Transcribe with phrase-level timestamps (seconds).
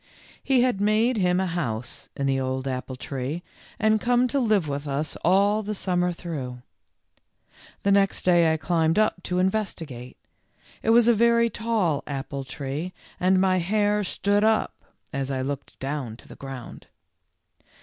[0.43, 3.43] He had made him a house in the old apple tree
[3.77, 6.63] and come to live with us all the summer through.
[7.83, 10.17] The next day I climbed up to investigate.
[10.81, 14.73] It was a very tall apple tree and my hair stood up
[15.13, 16.87] as I looked down to the ground.